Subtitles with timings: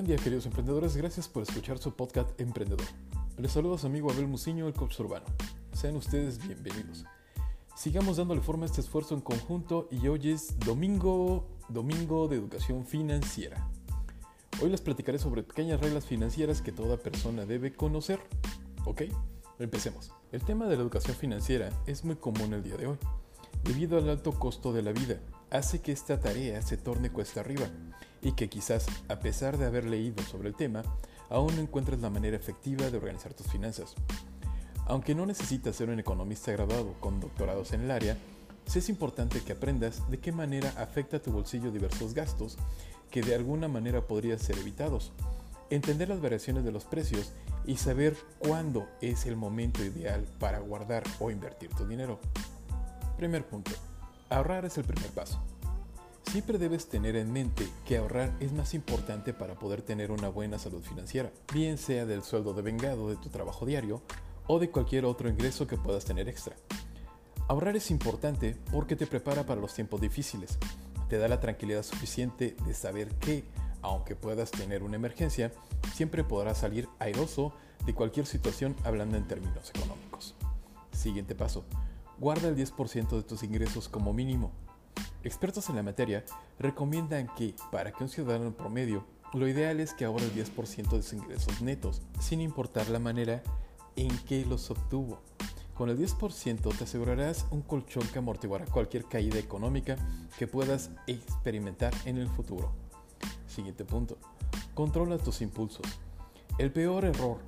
[0.00, 2.86] Buen día queridos emprendedores, gracias por escuchar su podcast Emprendedor.
[3.36, 5.26] Les saluda a su amigo Abel Muciño, el coach urbano.
[5.74, 7.04] Sean ustedes bienvenidos.
[7.76, 12.86] Sigamos dándole forma a este esfuerzo en conjunto y hoy es domingo, domingo de educación
[12.86, 13.68] financiera.
[14.62, 18.20] Hoy les platicaré sobre pequeñas reglas financieras que toda persona debe conocer.
[18.86, 19.02] ¿Ok?
[19.58, 20.12] Empecemos.
[20.32, 22.96] El tema de la educación financiera es muy común el día de hoy.
[23.64, 27.66] Debido al alto costo de la vida, hace que esta tarea se torne cuesta arriba
[28.22, 30.82] y que quizás, a pesar de haber leído sobre el tema,
[31.28, 33.94] aún no encuentres la manera efectiva de organizar tus finanzas.
[34.86, 38.16] Aunque no necesitas ser un economista graduado con doctorados en el área,
[38.66, 42.58] sí es importante que aprendas de qué manera afecta tu bolsillo diversos gastos
[43.10, 45.12] que de alguna manera podrían ser evitados,
[45.70, 47.32] entender las variaciones de los precios
[47.64, 52.20] y saber cuándo es el momento ideal para guardar o invertir tu dinero.
[53.16, 53.89] Primer punto.
[54.30, 55.42] Ahorrar es el primer paso.
[56.30, 60.56] Siempre debes tener en mente que ahorrar es más importante para poder tener una buena
[60.60, 64.02] salud financiera, bien sea del sueldo de vengado de tu trabajo diario
[64.46, 66.54] o de cualquier otro ingreso que puedas tener extra.
[67.48, 70.58] Ahorrar es importante porque te prepara para los tiempos difíciles,
[71.08, 73.42] te da la tranquilidad suficiente de saber que,
[73.82, 75.50] aunque puedas tener una emergencia,
[75.92, 77.52] siempre podrás salir airoso
[77.84, 80.36] de cualquier situación hablando en términos económicos.
[80.92, 81.64] Siguiente paso.
[82.20, 84.52] Guarda el 10% de tus ingresos como mínimo.
[85.24, 86.22] Expertos en la materia
[86.58, 91.02] recomiendan que, para que un ciudadano promedio, lo ideal es que ahorre el 10% de
[91.02, 93.42] sus ingresos netos, sin importar la manera
[93.96, 95.22] en qué los obtuvo.
[95.74, 99.96] Con el 10% te asegurarás un colchón que amortiguará cualquier caída económica
[100.38, 102.70] que puedas experimentar en el futuro.
[103.46, 104.18] Siguiente punto.
[104.74, 105.86] Controla tus impulsos.
[106.58, 107.38] El peor error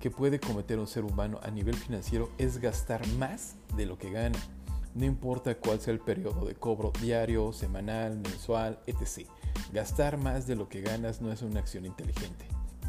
[0.00, 4.10] que puede cometer un ser humano a nivel financiero es gastar más de lo que
[4.10, 4.38] gana.
[4.94, 9.28] No importa cuál sea el periodo de cobro diario, semanal, mensual, etc.
[9.72, 12.46] Gastar más de lo que ganas no es una acción inteligente.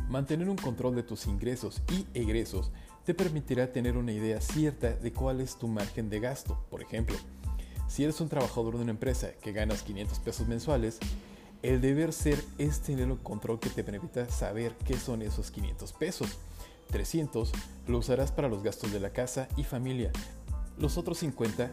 [0.10, 2.72] Mantener un control de tus ingresos y egresos
[3.06, 6.64] te permitirá tener una idea cierta de cuál es tu margen de gasto.
[6.70, 7.16] Por ejemplo,
[7.88, 11.00] si eres un trabajador de una empresa que ganas 500 pesos mensuales,
[11.62, 15.92] el deber ser es tener un control que te permita saber qué son esos 500
[15.94, 16.38] pesos.
[16.90, 17.52] 300
[17.88, 20.12] lo usarás para los gastos de la casa y familia.
[20.78, 21.72] Los otros 50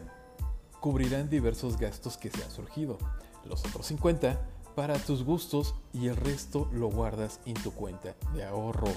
[0.79, 2.97] cubrirán diversos gastos que se han surgido.
[3.45, 4.39] Los otros 50
[4.75, 8.87] para tus gustos y el resto lo guardas en tu cuenta de ahorro.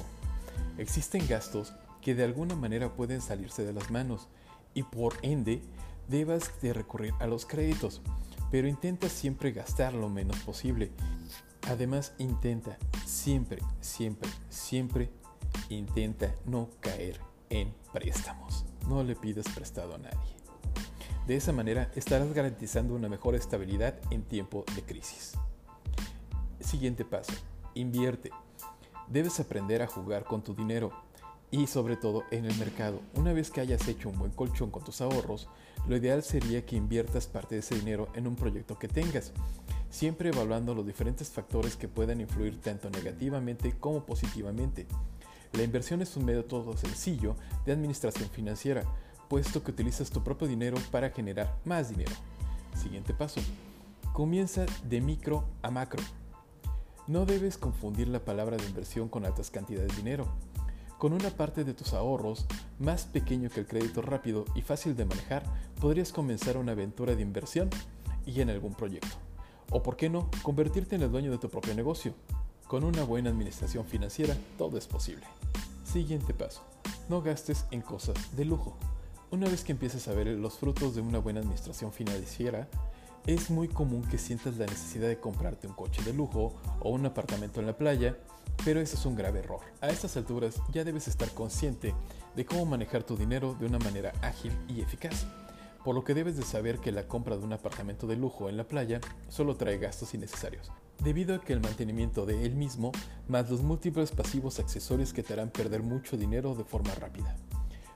[0.78, 1.72] Existen gastos
[2.02, 4.28] que de alguna manera pueden salirse de las manos
[4.74, 5.62] y por ende
[6.08, 8.02] debas de recurrir a los créditos,
[8.50, 10.90] pero intenta siempre gastar lo menos posible.
[11.68, 15.10] Además intenta siempre, siempre, siempre
[15.70, 18.64] intenta no caer en préstamos.
[18.88, 20.36] No le pides prestado a nadie.
[21.26, 25.34] De esa manera estarás garantizando una mejor estabilidad en tiempo de crisis.
[26.60, 27.32] Siguiente paso.
[27.74, 28.30] Invierte.
[29.08, 30.92] Debes aprender a jugar con tu dinero
[31.50, 33.00] y sobre todo en el mercado.
[33.14, 35.48] Una vez que hayas hecho un buen colchón con tus ahorros,
[35.88, 39.32] lo ideal sería que inviertas parte de ese dinero en un proyecto que tengas,
[39.90, 44.86] siempre evaluando los diferentes factores que puedan influir tanto negativamente como positivamente.
[45.52, 47.34] La inversión es un método sencillo
[47.66, 48.84] de administración financiera,
[49.28, 52.12] puesto que utilizas tu propio dinero para generar más dinero.
[52.74, 53.40] Siguiente paso.
[54.12, 56.02] Comienza de micro a macro.
[57.06, 60.26] No debes confundir la palabra de inversión con altas cantidades de dinero.
[60.98, 62.46] Con una parte de tus ahorros,
[62.78, 65.42] más pequeño que el crédito rápido y fácil de manejar,
[65.80, 67.70] podrías comenzar una aventura de inversión
[68.26, 69.16] y en algún proyecto.
[69.70, 72.14] O por qué no, convertirte en el dueño de tu propio negocio.
[72.70, 75.26] Con una buena administración financiera, todo es posible.
[75.82, 76.62] Siguiente paso.
[77.08, 78.76] No gastes en cosas de lujo.
[79.32, 82.68] Una vez que empieces a ver los frutos de una buena administración financiera,
[83.26, 87.06] es muy común que sientas la necesidad de comprarte un coche de lujo o un
[87.06, 88.16] apartamento en la playa
[88.64, 89.62] pero eso es un grave error.
[89.80, 91.92] A estas alturas ya debes estar consciente
[92.36, 95.26] de cómo manejar tu dinero de una manera ágil y eficaz,
[95.84, 98.56] por lo que debes de saber que la compra de un apartamento de lujo en
[98.56, 100.70] la playa solo trae gastos innecesarios,
[101.02, 102.92] debido a que el mantenimiento de él mismo,
[103.28, 107.36] más los múltiples pasivos accesorios que te harán perder mucho dinero de forma rápida.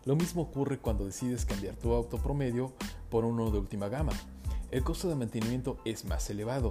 [0.04, 2.72] Lo mismo ocurre cuando decides cambiar tu auto promedio
[3.10, 4.12] por uno de última gama.
[4.70, 6.70] El costo de mantenimiento es más elevado,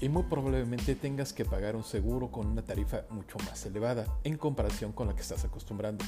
[0.00, 4.38] y muy probablemente tengas que pagar un seguro con una tarifa mucho más elevada en
[4.38, 6.04] comparación con la que estás acostumbrando.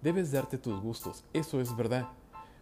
[0.00, 2.08] Debes darte tus gustos, eso es verdad,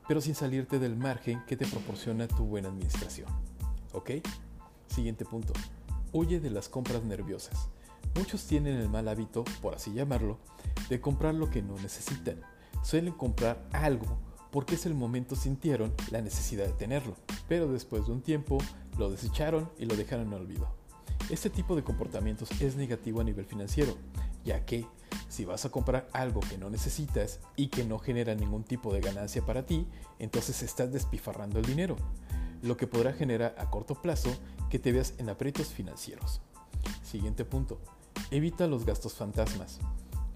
[0.09, 3.29] pero sin salirte del margen que te proporciona tu buena administración.
[3.93, 4.11] ¿Ok?
[4.89, 5.53] Siguiente punto.
[6.13, 7.69] Huye de las compras nerviosas.
[8.15, 10.39] Muchos tienen el mal hábito, por así llamarlo,
[10.89, 12.41] de comprar lo que no necesitan.
[12.83, 14.19] Suelen comprar algo
[14.53, 17.17] porque es el momento sintieron la necesidad de tenerlo,
[17.49, 18.59] pero después de un tiempo
[18.99, 20.69] lo desecharon y lo dejaron en olvido.
[21.31, 23.97] Este tipo de comportamientos es negativo a nivel financiero,
[24.45, 24.87] ya que
[25.29, 29.01] si vas a comprar algo que no necesitas y que no genera ningún tipo de
[29.01, 29.87] ganancia para ti,
[30.19, 31.97] entonces estás despifarrando el dinero,
[32.63, 34.31] lo que podrá generar a corto plazo
[34.71, 36.41] que te veas en aprietos financieros.
[37.03, 37.79] Siguiente punto.
[38.31, 39.79] Evita los gastos fantasmas.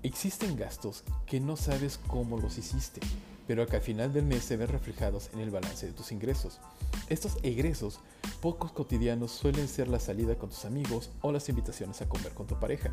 [0.02, 3.00] Existen gastos que no sabes cómo los hiciste,
[3.46, 6.60] pero que al final del mes se ven reflejados en el balance de tus ingresos.
[7.08, 8.00] Estos egresos
[8.40, 12.46] pocos cotidianos suelen ser la salida con tus amigos o las invitaciones a comer con
[12.46, 12.92] tu pareja.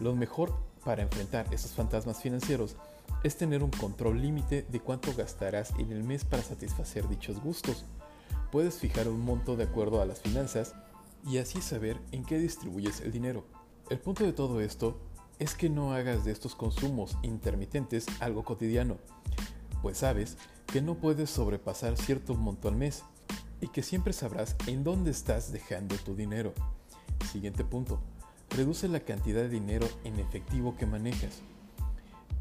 [0.00, 2.76] Lo mejor para enfrentar esos fantasmas financieros
[3.22, 7.84] es tener un control límite de cuánto gastarás en el mes para satisfacer dichos gustos.
[8.52, 10.74] Puedes fijar un monto de acuerdo a las finanzas
[11.26, 13.46] y así saber en qué distribuyes el dinero.
[13.88, 15.00] El punto de todo esto
[15.38, 18.98] es que no hagas de estos consumos intermitentes algo cotidiano,
[19.80, 23.04] pues sabes que no puedes sobrepasar cierto monto al mes
[23.62, 26.52] y que siempre sabrás en dónde estás dejando tu dinero.
[27.32, 28.00] Siguiente punto.
[28.50, 31.40] Reduce la cantidad de dinero en efectivo que manejas.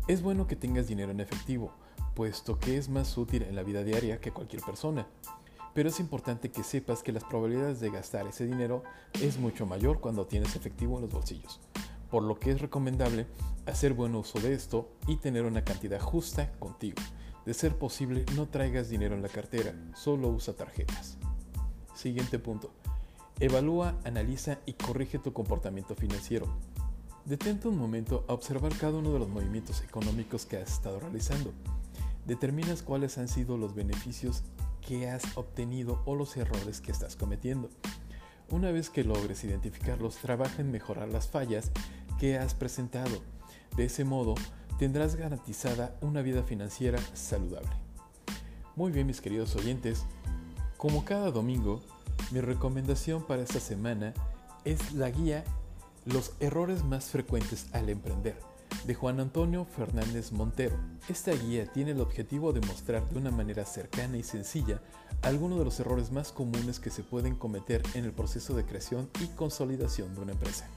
[0.10, 1.72] Es bueno que tengas dinero en efectivo,
[2.16, 5.08] puesto que es más útil en la vida diaria que cualquier persona.
[5.74, 8.84] Pero es importante que sepas que las probabilidades de gastar ese dinero
[9.22, 11.62] es mucho mayor cuando tienes efectivo en los bolsillos,
[12.10, 13.28] por lo que es recomendable
[13.66, 16.98] hacer buen uso de esto y tener una cantidad justa contigo.
[17.46, 21.18] De ser posible, no traigas dinero en la cartera, solo usa tarjetas.
[21.96, 22.72] Siguiente punto.
[23.40, 26.48] Evalúa, analiza y corrige tu comportamiento financiero.
[27.26, 31.52] Detente un momento a observar cada uno de los movimientos económicos que has estado realizando.
[32.28, 34.44] Determinas cuáles han sido los beneficios
[34.82, 37.70] que has obtenido o los errores que estás cometiendo.
[38.50, 41.72] Una vez que logres identificarlos, trabaja en mejorar las fallas
[42.20, 43.22] que has presentado.
[43.78, 44.36] De ese modo,
[44.78, 47.72] tendrás garantizada una vida financiera saludable.
[48.76, 50.06] Muy bien mis queridos oyentes,
[50.78, 51.82] como cada domingo,
[52.32, 54.14] mi recomendación para esta semana
[54.66, 55.44] es la guía
[56.06, 58.51] Los errores más frecuentes al emprender
[58.86, 60.76] de Juan Antonio Fernández Montero.
[61.10, 64.82] Esta guía tiene el objetivo de mostrar de una manera cercana y sencilla
[65.22, 69.10] algunos de los errores más comunes que se pueden cometer en el proceso de creación
[69.22, 70.68] y consolidación de una empresa.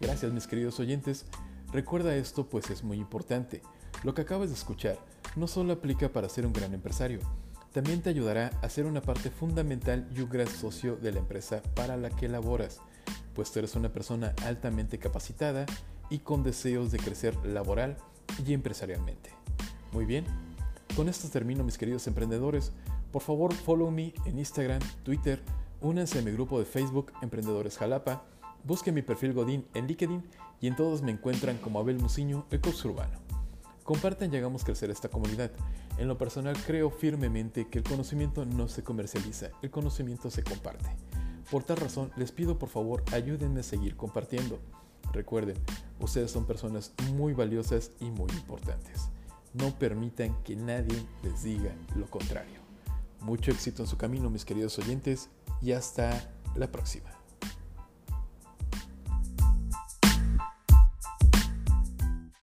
[0.00, 1.26] Gracias mis queridos oyentes,
[1.72, 3.60] Recuerda esto pues es muy importante.
[4.02, 4.98] Lo que acabas de escuchar
[5.36, 7.20] no solo aplica para ser un gran empresario,
[7.72, 11.62] también te ayudará a ser una parte fundamental y un gran socio de la empresa
[11.74, 12.80] para la que laboras,
[13.34, 15.66] pues tú eres una persona altamente capacitada
[16.10, 17.96] y con deseos de crecer laboral
[18.46, 19.30] y empresarialmente.
[19.92, 20.24] Muy bien,
[20.96, 22.72] con esto termino mis queridos emprendedores.
[23.12, 25.42] Por favor, follow me en Instagram, Twitter,
[25.80, 28.24] únanse a mi grupo de Facebook Emprendedores Jalapa,
[28.64, 30.22] busquen mi perfil Godín en LinkedIn
[30.60, 33.18] y en todos me encuentran como Abel Muciño, Ecos Urbano.
[33.84, 35.50] Compartan y hagamos crecer esta comunidad.
[35.96, 40.90] En lo personal creo firmemente que el conocimiento no se comercializa, el conocimiento se comparte.
[41.50, 44.58] Por tal razón, les pido por favor ayúdenme a seguir compartiendo.
[45.12, 45.56] Recuerden,
[46.00, 49.08] ustedes son personas muy valiosas y muy importantes.
[49.54, 52.60] No permitan que nadie les diga lo contrario.
[53.20, 55.30] Mucho éxito en su camino, mis queridos oyentes,
[55.62, 57.17] y hasta la próxima.